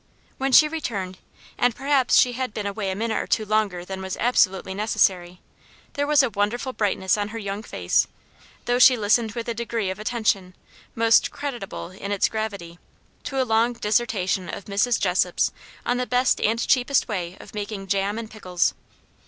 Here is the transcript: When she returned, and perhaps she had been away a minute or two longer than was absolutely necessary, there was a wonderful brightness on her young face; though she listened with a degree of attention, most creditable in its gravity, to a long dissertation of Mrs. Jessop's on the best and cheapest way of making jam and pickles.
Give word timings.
When 0.39 0.51
she 0.51 0.67
returned, 0.67 1.19
and 1.59 1.75
perhaps 1.75 2.15
she 2.15 2.31
had 2.33 2.55
been 2.55 2.65
away 2.65 2.89
a 2.89 2.95
minute 2.95 3.19
or 3.21 3.27
two 3.27 3.45
longer 3.45 3.85
than 3.85 4.01
was 4.01 4.17
absolutely 4.17 4.73
necessary, 4.73 5.41
there 5.93 6.07
was 6.07 6.23
a 6.23 6.31
wonderful 6.31 6.73
brightness 6.73 7.19
on 7.19 7.27
her 7.27 7.37
young 7.37 7.61
face; 7.61 8.07
though 8.65 8.79
she 8.79 8.97
listened 8.97 9.33
with 9.33 9.47
a 9.47 9.53
degree 9.53 9.91
of 9.91 9.99
attention, 9.99 10.55
most 10.95 11.29
creditable 11.29 11.91
in 11.91 12.11
its 12.11 12.29
gravity, 12.29 12.79
to 13.25 13.39
a 13.39 13.45
long 13.45 13.73
dissertation 13.73 14.49
of 14.49 14.65
Mrs. 14.65 14.99
Jessop's 14.99 15.51
on 15.85 15.97
the 15.97 16.07
best 16.07 16.41
and 16.41 16.57
cheapest 16.67 17.07
way 17.07 17.37
of 17.39 17.53
making 17.53 17.85
jam 17.85 18.17
and 18.17 18.31
pickles. 18.31 18.73